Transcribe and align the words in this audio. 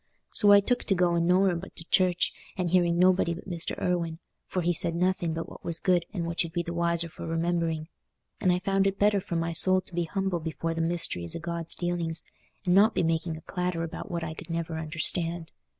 So 0.31 0.51
I 0.51 0.61
took 0.61 0.83
to 0.85 0.95
going 0.95 1.27
nowhere 1.27 1.55
but 1.55 1.75
to 1.75 1.87
church, 1.91 2.33
and 2.57 2.71
hearing 2.71 2.97
nobody 2.97 3.35
but 3.35 3.47
Mr. 3.47 3.77
Irwine, 3.79 4.17
for 4.47 4.63
he 4.63 4.73
said 4.73 4.95
nothing 4.95 5.35
but 5.35 5.47
what 5.47 5.63
was 5.63 5.79
good 5.79 6.07
and 6.11 6.25
what 6.25 6.43
you'd 6.43 6.53
be 6.53 6.63
the 6.63 6.73
wiser 6.73 7.07
for 7.07 7.27
remembering. 7.27 7.87
And 8.39 8.51
I 8.51 8.57
found 8.57 8.87
it 8.87 8.97
better 8.97 9.21
for 9.21 9.35
my 9.35 9.53
soul 9.53 9.79
to 9.81 9.93
be 9.93 10.05
humble 10.05 10.39
before 10.39 10.73
the 10.73 10.81
mysteries 10.81 11.35
o' 11.35 11.39
God's 11.39 11.75
dealings, 11.75 12.23
and 12.65 12.73
not 12.73 12.95
be 12.95 13.03
making 13.03 13.37
a 13.37 13.41
clatter 13.41 13.83
about 13.83 14.09
what 14.09 14.23
I 14.23 14.33
could 14.33 14.49
never 14.49 14.79
understand. 14.79 15.51